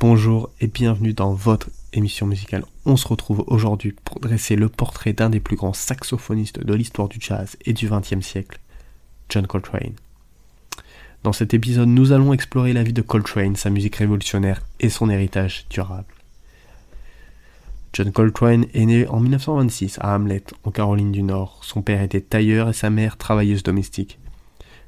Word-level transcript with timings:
Bonjour 0.00 0.50
et 0.60 0.68
bienvenue 0.68 1.12
dans 1.12 1.32
votre 1.32 1.70
émission 1.92 2.24
musicale. 2.24 2.64
On 2.86 2.96
se 2.96 3.08
retrouve 3.08 3.42
aujourd'hui 3.48 3.96
pour 4.04 4.20
dresser 4.20 4.54
le 4.54 4.68
portrait 4.68 5.12
d'un 5.12 5.28
des 5.28 5.40
plus 5.40 5.56
grands 5.56 5.72
saxophonistes 5.72 6.60
de 6.60 6.72
l'histoire 6.72 7.08
du 7.08 7.18
jazz 7.20 7.56
et 7.64 7.72
du 7.72 7.88
XXe 7.90 8.24
siècle, 8.24 8.60
John 9.28 9.48
Coltrane. 9.48 9.94
Dans 11.24 11.32
cet 11.32 11.52
épisode, 11.52 11.88
nous 11.88 12.12
allons 12.12 12.32
explorer 12.32 12.72
la 12.72 12.84
vie 12.84 12.92
de 12.92 13.02
Coltrane, 13.02 13.56
sa 13.56 13.70
musique 13.70 13.96
révolutionnaire 13.96 14.62
et 14.78 14.88
son 14.88 15.10
héritage 15.10 15.66
durable. 15.68 16.14
John 17.92 18.12
Coltrane 18.12 18.66
est 18.74 18.86
né 18.86 19.08
en 19.08 19.18
1926 19.18 19.98
à 20.00 20.14
Hamlet, 20.14 20.44
en 20.62 20.70
Caroline 20.70 21.10
du 21.10 21.24
Nord. 21.24 21.58
Son 21.62 21.82
père 21.82 22.02
était 22.02 22.20
tailleur 22.20 22.68
et 22.68 22.72
sa 22.72 22.88
mère 22.88 23.16
travailleuse 23.16 23.64
domestique. 23.64 24.20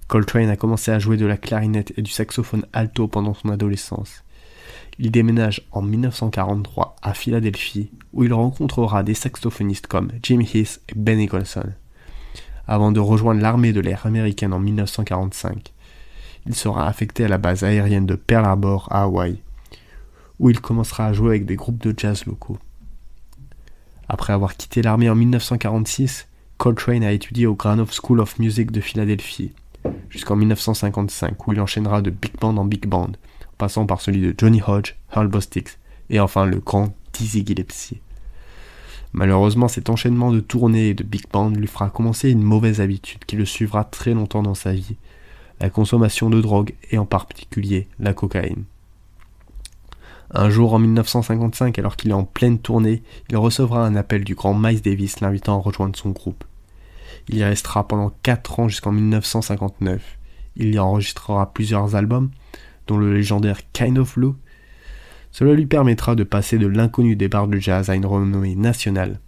Coltrane 0.07 0.51
a 0.51 0.57
commencé 0.57 0.93
à 0.93 1.01
jouer 1.01 1.17
de 1.17 1.27
la 1.27 1.37
clarinette 1.37 1.95
et 1.97 2.03
du 2.03 2.13
saxophone 2.13 2.65
alto 2.73 3.09
pendant 3.09 3.35
son 3.35 3.49
adolescence. 3.49 4.23
Il 5.03 5.11
déménage 5.11 5.63
en 5.73 5.81
1943 5.81 6.97
à 7.01 7.15
Philadelphie, 7.15 7.91
où 8.13 8.23
il 8.23 8.35
rencontrera 8.35 9.03
des 9.03 9.15
saxophonistes 9.15 9.87
comme 9.87 10.11
Jim 10.23 10.41
Heath 10.41 10.83
et 10.91 10.95
Ben 10.95 11.17
Nicholson. 11.17 11.73
Avant 12.69 12.93
de 12.93 13.01
rejoindre 13.01 13.41
l'armée 13.41 13.73
de 13.73 13.81
l'air 13.81 14.05
américaine 14.05 14.53
en 14.53 14.59
1945, 14.59 15.73
il 16.45 16.55
sera 16.55 16.87
affecté 16.87 17.25
à 17.25 17.29
la 17.29 17.39
base 17.39 17.65
aérienne 17.65 18.05
de 18.05 18.15
Pearl 18.15 18.45
Harbor 18.45 18.89
à 18.91 19.05
Hawaï, 19.05 19.39
où 20.39 20.51
il 20.51 20.61
commencera 20.61 21.07
à 21.07 21.15
jouer 21.15 21.31
avec 21.31 21.47
des 21.47 21.57
groupes 21.57 21.83
de 21.83 21.95
jazz 21.97 22.27
locaux. 22.27 22.59
Après 24.07 24.35
avoir 24.35 24.55
quitté 24.55 24.83
l'armée 24.83 25.09
en 25.09 25.15
1946, 25.15 26.29
Coltrane 26.59 27.05
a 27.05 27.13
étudié 27.13 27.47
au 27.47 27.55
Granoff 27.55 27.99
School 27.99 28.21
of 28.21 28.39
Music 28.39 28.71
de 28.71 28.83
Philadelphie, 28.83 29.55
jusqu'en 30.11 30.37
1955, 30.37 31.49
où 31.49 31.55
il 31.55 31.61
enchaînera 31.63 32.03
de 32.03 32.11
big 32.11 32.39
band 32.39 32.59
en 32.59 32.67
big 32.67 32.87
band, 32.87 33.13
passant 33.61 33.85
par 33.85 34.01
celui 34.01 34.23
de 34.23 34.35
Johnny 34.37 34.63
Hodge, 34.67 34.97
Earl 35.15 35.29
Bostix, 35.29 35.79
et 36.09 36.19
enfin 36.19 36.47
le 36.47 36.59
grand 36.59 36.95
Dizzy 37.13 37.45
Gillespie. 37.47 38.01
Malheureusement, 39.13 39.69
cet 39.69 39.91
enchaînement 39.91 40.33
de 40.33 40.41
tournées 40.41 40.89
et 40.89 40.95
de 40.95 41.05
big 41.05 41.25
band 41.31 41.51
lui 41.51 41.67
fera 41.67 41.91
commencer 41.91 42.31
une 42.31 42.43
mauvaise 42.43 42.81
habitude 42.81 43.25
qui 43.27 43.37
le 43.37 43.45
suivra 43.45 43.85
très 43.85 44.15
longtemps 44.15 44.43
dans 44.43 44.55
sa 44.55 44.73
vie, 44.73 44.97
la 45.61 45.69
consommation 45.69 46.31
de 46.31 46.41
drogue 46.41 46.73
et 46.91 46.97
en 46.97 47.05
particulier 47.05 47.87
la 47.99 48.15
cocaïne. 48.15 48.65
Un 50.33 50.49
jour 50.49 50.73
en 50.73 50.79
1955, 50.79 51.79
alors 51.79 51.97
qu'il 51.97 52.13
est 52.13 52.15
en 52.15 52.25
pleine 52.25 52.61
tournée, 52.61 53.03
il 53.29 53.37
recevra 53.37 53.85
un 53.85 53.95
appel 53.95 54.25
du 54.25 54.35
grand 54.35 54.55
Miles 54.55 54.81
Davis 54.81 55.21
l'invitant 55.21 55.59
à 55.59 55.61
rejoindre 55.61 55.99
son 55.99 56.11
groupe. 56.11 56.45
Il 57.29 57.37
y 57.37 57.45
restera 57.45 57.87
pendant 57.87 58.13
4 58.23 58.61
ans 58.61 58.69
jusqu'en 58.69 58.93
1959. 58.93 60.19
Il 60.57 60.75
y 60.75 60.79
enregistrera 60.79 61.53
plusieurs 61.53 61.95
albums, 61.95 62.31
dont 62.91 62.99
le 62.99 63.15
légendaire 63.15 63.61
Kind 63.73 63.99
of 63.99 64.17
Blue. 64.17 64.33
Cela 65.31 65.55
lui 65.55 65.67
permettra 65.67 66.17
de 66.17 66.25
passer 66.25 66.59
de 66.59 66.67
l'inconnu 66.67 67.15
des 67.15 67.29
bars 67.29 67.47
de 67.47 67.57
jazz 67.57 67.89
à 67.89 67.95
une 67.95 68.05
renommée 68.05 68.57
nationale. 68.57 69.21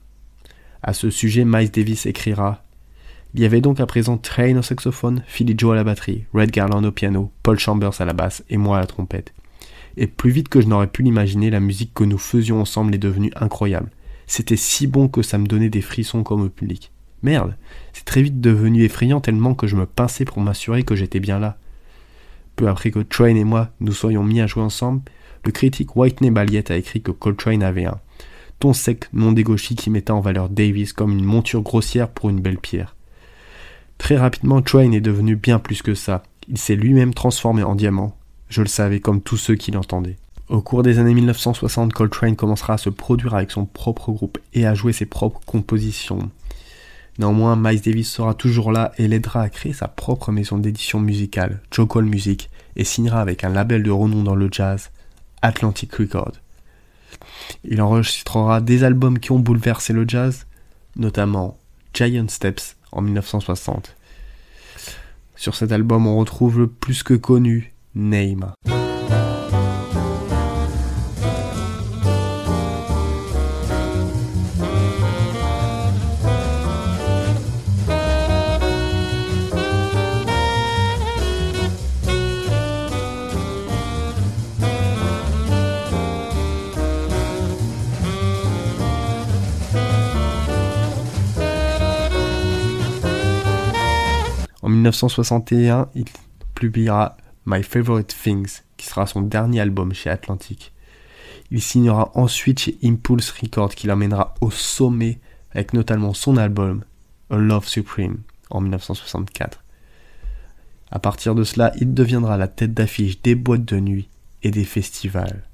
À 0.83 0.93
ce 0.93 1.11
sujet, 1.11 1.45
Miles 1.45 1.71
Davis 1.71 2.07
écrira 2.07 2.65
Il 3.35 3.41
y 3.41 3.45
avait 3.45 3.61
donc 3.61 3.79
à 3.79 3.87
présent 3.87 4.19
Train 4.19 4.57
au 4.57 4.63
saxophone, 4.63 5.23
Philly 5.29 5.55
Joe 5.57 5.73
à 5.73 5.77
la 5.77 5.85
batterie, 5.85 6.25
Red 6.35 6.51
Garland 6.51 6.83
au 6.83 6.91
piano, 6.91 7.31
Paul 7.45 7.57
Chambers 7.57 8.01
à 8.01 8.05
la 8.05 8.15
basse 8.15 8.43
et 8.51 8.57
moi 8.57 8.79
à 8.79 8.81
la 8.81 8.87
trompette. 8.87 9.33
Et 9.97 10.09
plus 10.09 10.31
vite 10.31 10.49
que 10.49 10.61
je 10.61 10.67
n'aurais 10.67 10.89
pu 10.89 11.03
l'imaginer, 11.03 11.51
la 11.51 11.61
musique 11.61 11.95
que 11.95 12.03
nous 12.03 12.19
faisions 12.19 12.61
ensemble 12.61 12.97
est 12.97 12.99
devenue 12.99 13.31
incroyable. 13.37 13.91
C'était 14.27 14.57
si 14.57 14.89
bon 14.89 15.07
que 15.07 15.23
ça 15.23 15.39
me 15.39 15.47
donnait 15.47 15.71
des 15.71 15.83
frissons 15.83 16.25
comme 16.25 16.43
au 16.43 16.49
public. 16.49 16.91
Merde, 17.23 17.57
c'est 17.93 18.05
très 18.05 18.23
vite 18.23 18.41
devenu 18.41 18.83
effrayant 18.83 19.21
tellement 19.21 19.55
que 19.55 19.69
je 19.69 19.77
me 19.77 19.87
pinçais 19.87 20.25
pour 20.25 20.41
m'assurer 20.41 20.83
que 20.83 20.97
j'étais 20.97 21.21
bien 21.21 21.39
là. 21.39 21.59
Peu 22.57 22.69
après 22.69 22.91
que 22.91 23.01
Train 23.01 23.35
et 23.35 23.45
moi 23.45 23.71
nous 23.81 23.93
soyons 23.93 24.23
mis 24.23 24.41
à 24.41 24.47
jouer 24.47 24.63
ensemble, 24.63 25.03
le 25.45 25.53
critique 25.53 25.97
Whitney 25.97 26.31
Balliet 26.31 26.71
a 26.71 26.77
écrit 26.77 27.03
que 27.03 27.11
Coltrane 27.11 27.63
avait 27.63 27.87
un 27.87 27.99
ton 28.63 28.73
sec 28.73 29.07
non 29.13 29.33
dégauchi 29.33 29.75
qui 29.75 29.91
mettait 29.91 30.13
en 30.13 30.21
valeur 30.21 30.49
Davis 30.49 30.93
comme 30.93 31.19
une 31.19 31.25
monture 31.25 31.63
grossière 31.63 32.09
pour 32.09 32.31
une 32.31 32.41
belle 32.41 32.59
pierre. 32.59 32.95
Très 33.99 34.17
rapidement, 34.17 34.63
Train 34.63 34.93
est 34.93 35.01
devenu 35.01 35.35
bien 35.35 35.59
plus 35.59 35.83
que 35.83 35.97
ça. 35.97 36.23
Il 36.47 36.59
s'est 36.59 36.77
lui-même 36.77 37.13
transformé 37.13 37.65
en 37.65 37.75
diamant. 37.75 38.17
Je 38.49 38.63
le 38.63 38.69
savais 38.69 39.01
comme 39.01 39.21
tous 39.21 39.37
ceux 39.37 39.57
qui 39.57 39.73
l'entendaient. 39.73 40.17
Au 40.49 40.61
cours 40.61 40.85
des 40.85 41.01
années 41.01 41.13
1960, 41.13 41.93
Coltrane 41.93 42.37
commencera 42.37 42.75
à 42.75 42.79
se 42.79 42.89
produire 42.89 43.35
avec 43.35 43.51
son 43.51 43.65
propre 43.65 44.13
groupe 44.13 44.39
et 44.55 44.65
à 44.65 44.75
jouer 44.75 44.93
ses 44.93 45.07
propres 45.07 45.41
compositions. 45.45 46.31
Néanmoins, 47.19 47.57
Miles 47.57 47.83
Davis 47.83 48.11
sera 48.11 48.35
toujours 48.35 48.73
là 48.73 48.93
et 48.97 49.07
l'aidera 49.07 49.43
à 49.43 49.49
créer 49.51 49.73
sa 49.73 49.89
propre 49.89 50.33
maison 50.33 50.59
d'édition 50.59 50.99
musicale, 50.99 51.61
Jocol 51.71 52.07
Music, 52.07 52.49
et 52.77 52.85
signera 52.85 53.21
avec 53.21 53.45
un 53.45 53.51
label 53.51 53.83
de 53.83 53.91
renom 53.91 54.23
dans 54.23 54.35
le 54.35 54.49
jazz, 54.51 54.91
Atlantic 55.43 55.95
Records. 55.95 56.33
Il 57.65 57.83
enregistrera 57.83 58.61
des 58.61 58.85
albums 58.85 59.19
qui 59.19 59.33
ont 59.33 59.39
bouleversé 59.39 59.93
le 59.93 60.09
jazz, 60.09 60.47
notamment 60.97 61.59
Giant 61.93 62.29
Steps 62.29 62.77
en 62.93 63.03
1960. 63.03 63.95
Sur 65.37 65.55
cet 65.55 65.73
album, 65.73 66.07
on 66.07 66.19
retrouve 66.19 66.61
le 66.61 66.67
plus 66.67 67.03
que 67.03 67.15
connu 67.15 67.75
Name. 67.95 68.53
1961, 94.83 95.91
il 95.95 96.05
publiera 96.55 97.17
My 97.47 97.63
Favorite 97.63 98.15
Things, 98.21 98.63
qui 98.77 98.87
sera 98.87 99.07
son 99.07 99.23
dernier 99.23 99.61
album 99.61 99.95
chez 99.95 100.11
Atlantic. 100.11 100.73
Il 101.53 101.63
signera 101.63 102.11
ensuite 102.15 102.59
chez 102.59 102.79
Impulse 102.83 103.31
Records, 103.31 103.77
qui 103.77 103.87
l'emmènera 103.87 104.35
au 104.41 104.51
sommet 104.51 105.21
avec 105.53 105.73
notamment 105.73 106.15
son 106.15 106.37
album 106.37 106.83
A 107.31 107.37
Love 107.37 107.69
Supreme 107.69 108.23
en 108.51 108.61
1964. 108.61 109.63
À 110.91 110.99
partir 110.99 111.37
de 111.37 111.45
cela, 111.45 111.73
il 111.81 111.95
deviendra 111.95 112.37
la 112.37 112.49
tête 112.49 112.75
d'affiche 112.75 113.23
des 113.23 113.37
boîtes 113.37 113.65
de 113.65 113.79
nuit 113.79 114.09
et 114.43 114.51
des 114.51 114.65
festivals. 114.65 115.45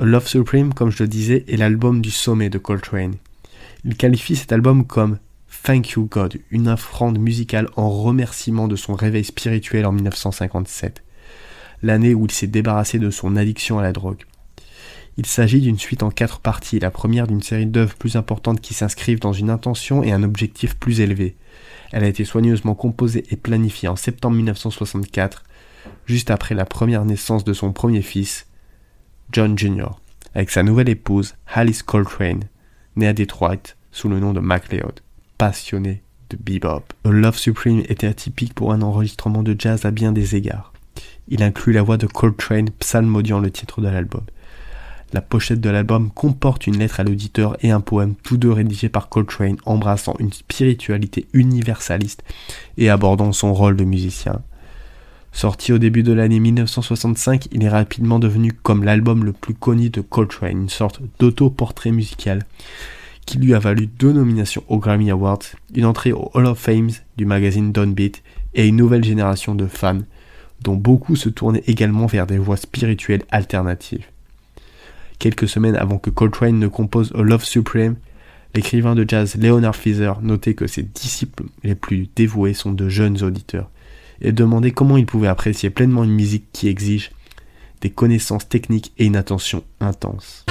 A 0.00 0.04
Love 0.04 0.26
Supreme, 0.26 0.74
comme 0.74 0.90
je 0.90 1.04
le 1.04 1.08
disais, 1.08 1.44
est 1.46 1.56
l'album 1.56 2.00
du 2.00 2.10
sommet 2.10 2.50
de 2.50 2.58
Coltrane. 2.58 3.14
Il 3.84 3.96
qualifie 3.96 4.34
cet 4.34 4.52
album 4.52 4.84
comme 4.84 5.18
Thank 5.62 5.90
You 5.90 6.06
God, 6.06 6.38
une 6.50 6.68
offrande 6.68 7.18
musicale 7.18 7.68
en 7.76 7.90
remerciement 7.90 8.68
de 8.68 8.76
son 8.76 8.94
réveil 8.94 9.24
spirituel 9.24 9.84
en 9.86 9.92
1957, 9.92 11.02
l'année 11.82 12.14
où 12.14 12.26
il 12.26 12.30
s'est 12.30 12.46
débarrassé 12.46 12.98
de 12.98 13.10
son 13.10 13.36
addiction 13.36 13.78
à 13.78 13.82
la 13.82 13.92
drogue. 13.92 14.24
Il 15.16 15.26
s'agit 15.26 15.60
d'une 15.60 15.78
suite 15.78 16.02
en 16.02 16.10
quatre 16.10 16.40
parties, 16.40 16.78
la 16.78 16.90
première 16.90 17.26
d'une 17.26 17.42
série 17.42 17.66
d'œuvres 17.66 17.96
plus 17.96 18.16
importantes 18.16 18.60
qui 18.60 18.74
s'inscrivent 18.74 19.18
dans 19.18 19.32
une 19.32 19.50
intention 19.50 20.02
et 20.02 20.12
un 20.12 20.22
objectif 20.22 20.76
plus 20.76 21.00
élevé. 21.00 21.36
Elle 21.90 22.04
a 22.04 22.08
été 22.08 22.24
soigneusement 22.24 22.74
composée 22.74 23.24
et 23.30 23.36
planifiée 23.36 23.88
en 23.88 23.96
septembre 23.96 24.36
1964, 24.36 25.44
juste 26.04 26.30
après 26.30 26.54
la 26.54 26.64
première 26.64 27.04
naissance 27.04 27.44
de 27.44 27.52
son 27.52 27.72
premier 27.72 28.02
fils, 28.02 28.46
John 29.32 29.58
Jr., 29.58 29.88
avec 30.34 30.50
sa 30.50 30.62
nouvelle 30.62 30.90
épouse, 30.90 31.34
Alice 31.52 31.82
Coltrane, 31.82 32.44
née 32.94 33.08
à 33.08 33.12
Detroit 33.12 33.74
sous 33.90 34.08
le 34.08 34.20
nom 34.20 34.32
de 34.32 34.40
MacLeod 34.40 35.00
passionné 35.38 36.02
de 36.30 36.36
bebop. 36.36 36.92
A 37.04 37.10
Love 37.10 37.38
Supreme 37.38 37.82
était 37.88 38.06
atypique 38.06 38.54
pour 38.54 38.72
un 38.72 38.82
enregistrement 38.82 39.42
de 39.42 39.54
jazz 39.58 39.84
à 39.84 39.90
bien 39.90 40.12
des 40.12 40.34
égards. 40.36 40.72
Il 41.28 41.42
inclut 41.42 41.72
la 41.72 41.82
voix 41.82 41.96
de 41.96 42.06
Coltrane 42.06 42.70
psalmodiant 42.70 43.40
le 43.40 43.50
titre 43.50 43.80
de 43.80 43.88
l'album. 43.88 44.22
La 45.12 45.20
pochette 45.20 45.60
de 45.60 45.70
l'album 45.70 46.10
comporte 46.10 46.66
une 46.66 46.78
lettre 46.78 47.00
à 47.00 47.04
l'auditeur 47.04 47.56
et 47.60 47.70
un 47.70 47.80
poème, 47.80 48.14
tous 48.22 48.36
deux 48.36 48.50
rédigés 48.50 48.88
par 48.88 49.08
Coltrane, 49.08 49.56
embrassant 49.64 50.16
une 50.18 50.32
spiritualité 50.32 51.26
universaliste 51.32 52.24
et 52.76 52.90
abordant 52.90 53.32
son 53.32 53.54
rôle 53.54 53.76
de 53.76 53.84
musicien. 53.84 54.42
Sorti 55.32 55.72
au 55.72 55.78
début 55.78 56.02
de 56.02 56.12
l'année 56.12 56.40
1965, 56.40 57.48
il 57.52 57.62
est 57.62 57.68
rapidement 57.68 58.18
devenu 58.18 58.52
comme 58.52 58.84
l'album 58.84 59.24
le 59.24 59.32
plus 59.32 59.54
connu 59.54 59.90
de 59.90 60.00
Coltrane, 60.00 60.62
une 60.62 60.68
sorte 60.68 61.00
d'auto-portrait 61.18 61.92
musical 61.92 62.42
qui 63.26 63.38
lui 63.38 63.54
a 63.54 63.58
valu 63.58 63.88
deux 63.88 64.12
nominations 64.12 64.62
aux 64.68 64.78
Grammy 64.78 65.10
Awards, 65.10 65.42
une 65.74 65.84
entrée 65.84 66.12
au 66.12 66.30
Hall 66.32 66.46
of 66.46 66.58
Fame 66.58 66.90
du 67.16 67.26
magazine 67.26 67.72
Downbeat 67.72 68.22
et 68.54 68.66
une 68.66 68.76
nouvelle 68.76 69.04
génération 69.04 69.54
de 69.54 69.66
fans, 69.66 70.02
dont 70.62 70.76
beaucoup 70.76 71.16
se 71.16 71.28
tournaient 71.28 71.64
également 71.66 72.06
vers 72.06 72.26
des 72.26 72.38
voix 72.38 72.56
spirituelles 72.56 73.24
alternatives. 73.30 74.06
Quelques 75.18 75.48
semaines 75.48 75.76
avant 75.76 75.98
que 75.98 76.10
Coltrane 76.10 76.58
ne 76.58 76.68
compose 76.68 77.12
A 77.14 77.22
Love 77.22 77.44
Supreme, 77.44 77.96
l'écrivain 78.54 78.94
de 78.94 79.04
jazz 79.06 79.34
Leonard 79.36 79.76
Feather 79.76 80.20
notait 80.22 80.54
que 80.54 80.66
ses 80.66 80.82
disciples 80.82 81.44
les 81.64 81.74
plus 81.74 82.08
dévoués 82.14 82.54
sont 82.54 82.72
de 82.72 82.88
jeunes 82.88 83.22
auditeurs, 83.22 83.70
et 84.20 84.32
demandait 84.32 84.70
comment 84.70 84.96
ils 84.96 85.04
pouvaient 85.04 85.28
apprécier 85.28 85.68
pleinement 85.68 86.04
une 86.04 86.14
musique 86.14 86.46
qui 86.52 86.68
exige 86.68 87.10
des 87.80 87.90
connaissances 87.90 88.48
techniques 88.48 88.92
et 88.98 89.04
une 89.04 89.16
attention 89.16 89.62
intense. 89.80 90.46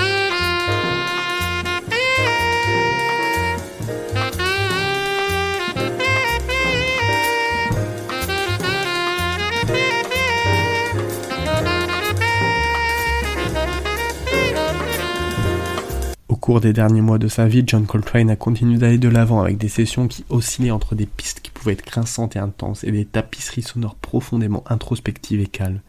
Cours 16.46 16.62
des 16.62 16.74
derniers 16.74 17.02
mois 17.02 17.18
de 17.18 17.28
sa 17.28 17.48
vie, 17.48 17.64
John 17.66 17.88
Coltrane 17.88 18.30
a 18.30 18.36
continué 18.36 18.78
d'aller 18.78 19.00
de 19.00 19.10
l'avant 19.10 19.42
avec 19.42 19.58
des 19.58 19.68
sessions 19.68 20.08
qui 20.08 20.24
oscillaient 20.30 20.70
entre 20.70 20.94
des 20.94 21.08
pistes 21.08 21.40
qui 21.40 21.50
pouvaient 21.50 21.74
être 21.74 21.84
grinçantes 21.84 22.36
et 22.36 22.40
intenses 22.40 22.84
et 22.84 22.92
des 22.92 23.04
tapisseries 23.04 23.64
sonores 23.64 23.96
profondément 23.96 24.64
introspectives 24.68 25.42
et 25.42 25.48
calmes. 25.48 25.80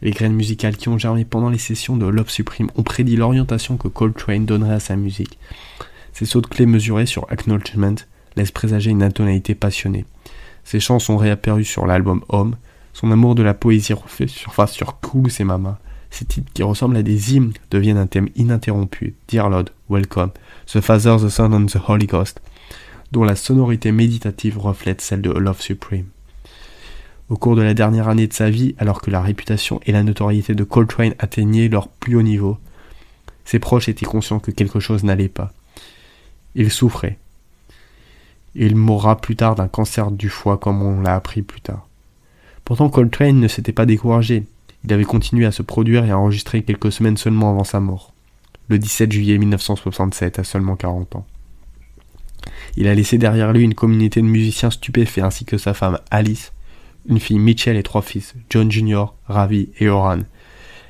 Les 0.00 0.10
graines 0.10 0.32
musicales 0.32 0.78
qui 0.78 0.88
ont 0.88 0.96
germé 0.96 1.26
pendant 1.26 1.50
les 1.50 1.58
sessions 1.58 1.98
de 1.98 2.06
Love 2.06 2.30
Supreme 2.30 2.70
ont 2.76 2.82
prédit 2.82 3.16
l'orientation 3.16 3.76
que 3.76 3.88
Coltrane 3.88 4.46
donnerait 4.46 4.76
à 4.76 4.80
sa 4.80 4.96
musique. 4.96 5.38
Ces 6.14 6.24
sauts 6.24 6.40
de 6.40 6.46
clés 6.46 6.64
mesurés 6.64 7.04
sur 7.04 7.30
Acknowledgement 7.30 7.96
laissent 8.36 8.52
présager 8.52 8.90
une 8.90 9.02
intonalité 9.02 9.54
passionnée. 9.54 10.06
Ses 10.64 10.80
chants 10.80 10.98
sont 10.98 11.18
réapparus 11.18 11.68
sur 11.68 11.84
l'album 11.84 12.24
Home, 12.30 12.56
son 12.94 13.12
amour 13.12 13.34
de 13.34 13.42
la 13.42 13.52
poésie 13.52 13.92
refait 13.92 14.28
surface 14.28 14.72
sur 14.72 14.98
Cool 15.00 15.28
et 15.38 15.44
Mama, 15.44 15.78
ces 16.14 16.24
titres 16.24 16.52
qui 16.54 16.62
ressemblent 16.62 16.96
à 16.96 17.02
des 17.02 17.34
hymnes 17.34 17.52
deviennent 17.70 17.98
un 17.98 18.06
thème 18.06 18.28
ininterrompu. 18.36 19.14
Dear 19.28 19.50
Lord, 19.50 19.64
Welcome, 19.90 20.30
The 20.66 20.80
Father, 20.80 21.16
the 21.16 21.28
Son 21.28 21.52
and 21.52 21.66
the 21.66 21.78
Holy 21.88 22.06
Ghost, 22.06 22.40
dont 23.10 23.24
la 23.24 23.34
sonorité 23.34 23.90
méditative 23.90 24.58
reflète 24.58 25.00
celle 25.00 25.22
de 25.22 25.30
Love 25.30 25.60
Supreme. 25.60 26.06
Au 27.28 27.36
cours 27.36 27.56
de 27.56 27.62
la 27.62 27.74
dernière 27.74 28.08
année 28.08 28.28
de 28.28 28.32
sa 28.32 28.48
vie, 28.48 28.76
alors 28.78 29.00
que 29.00 29.10
la 29.10 29.20
réputation 29.20 29.80
et 29.86 29.92
la 29.92 30.04
notoriété 30.04 30.54
de 30.54 30.62
Coltrane 30.62 31.14
atteignaient 31.18 31.68
leur 31.68 31.88
plus 31.88 32.16
haut 32.16 32.22
niveau, 32.22 32.58
ses 33.44 33.58
proches 33.58 33.88
étaient 33.88 34.06
conscients 34.06 34.38
que 34.38 34.52
quelque 34.52 34.78
chose 34.78 35.02
n'allait 35.02 35.28
pas. 35.28 35.52
Il 36.54 36.70
souffrait. 36.70 37.18
Il 38.54 38.76
mourra 38.76 39.16
plus 39.16 39.34
tard 39.34 39.56
d'un 39.56 39.68
cancer 39.68 40.12
du 40.12 40.28
foie 40.28 40.58
comme 40.58 40.80
on 40.80 41.00
l'a 41.00 41.16
appris 41.16 41.42
plus 41.42 41.60
tard. 41.60 41.88
Pourtant 42.64 42.88
Coltrane 42.88 43.40
ne 43.40 43.48
s'était 43.48 43.72
pas 43.72 43.84
découragé. 43.84 44.44
Il 44.84 44.92
avait 44.92 45.04
continué 45.04 45.46
à 45.46 45.52
se 45.52 45.62
produire 45.62 46.04
et 46.04 46.10
à 46.10 46.18
enregistrer 46.18 46.62
quelques 46.62 46.92
semaines 46.92 47.16
seulement 47.16 47.50
avant 47.50 47.64
sa 47.64 47.80
mort, 47.80 48.12
le 48.68 48.78
17 48.78 49.10
juillet 49.12 49.38
1967, 49.38 50.38
à 50.38 50.44
seulement 50.44 50.76
40 50.76 51.16
ans. 51.16 51.26
Il 52.76 52.88
a 52.88 52.94
laissé 52.94 53.16
derrière 53.16 53.52
lui 53.52 53.62
une 53.62 53.74
communauté 53.74 54.20
de 54.20 54.26
musiciens 54.26 54.70
stupéfaits 54.70 55.22
ainsi 55.22 55.44
que 55.44 55.56
sa 55.56 55.72
femme 55.72 55.98
Alice, 56.10 56.52
une 57.08 57.20
fille 57.20 57.38
Mitchell 57.38 57.76
et 57.76 57.82
trois 57.82 58.02
fils, 58.02 58.34
John 58.50 58.70
Jr., 58.70 59.06
Ravi 59.26 59.70
et 59.78 59.88
Oran, 59.88 60.20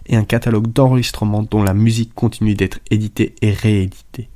et 0.07 0.17
un 0.17 0.25
catalogue 0.25 0.73
d'enregistrements 0.73 1.43
dont 1.43 1.63
la 1.63 1.75
musique 1.75 2.15
continue 2.15 2.55
d'être 2.55 2.81
éditée 2.91 3.35
et 3.43 3.53
rééditée. 3.53 4.29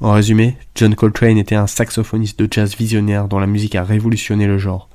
En 0.00 0.12
résumé, 0.12 0.56
John 0.74 0.94
Coltrane 0.94 1.38
était 1.38 1.56
un 1.56 1.66
saxophoniste 1.66 2.38
de 2.38 2.48
jazz 2.50 2.76
visionnaire 2.76 3.26
dont 3.26 3.40
la 3.40 3.48
musique 3.48 3.74
a 3.74 3.82
révolutionné 3.82 4.46
le 4.46 4.58
genre. 4.58 4.88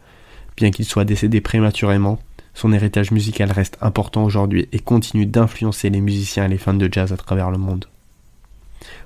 Bien 0.56 0.72
qu'il 0.72 0.86
soit 0.86 1.04
décédé 1.04 1.42
prématurément, 1.42 2.20
son 2.54 2.72
héritage 2.72 3.12
musical 3.12 3.52
reste 3.52 3.78
important 3.82 4.24
aujourd'hui 4.24 4.68
et 4.72 4.80
continue 4.80 5.26
d'influencer 5.26 5.90
les 5.90 6.02
musiciens 6.02 6.46
et 6.46 6.50
les 6.50 6.58
fans 6.58 6.74
de 6.74 6.90
jazz 6.92 7.12
à 7.12 7.18
travers 7.18 7.52
le 7.52 7.58
monde. 7.58 7.86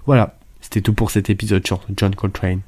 Voilà, 0.05 0.37
c'était 0.61 0.81
tout 0.81 0.93
pour 0.93 1.11
cet 1.11 1.29
épisode 1.29 1.65
sur 1.65 1.81
John 1.95 2.13
Coltrane. 2.15 2.61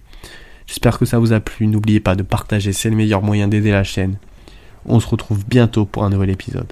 J'espère 0.68 1.00
que 1.00 1.06
ça 1.06 1.20
vous 1.20 1.34
a 1.34 1.40
plu, 1.40 1.68
n'oubliez 1.68 2.00
pas 2.00 2.16
de 2.16 2.24
partager, 2.24 2.74
c'est 2.74 2.90
le 2.90 2.96
meilleur 2.96 3.22
moyen 3.22 3.48
d'aider 3.48 3.72
la 3.72 3.84
chaîne. 3.84 4.18
On 4.86 5.00
se 5.00 5.08
retrouve 5.08 5.44
bientôt 5.46 5.86
pour 5.86 6.04
un 6.04 6.10
nouvel 6.10 6.30
épisode. 6.30 6.68